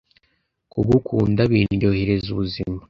kugukunda 0.71 1.41
bindyohereza 1.51 2.27
ubuzima 2.31 2.77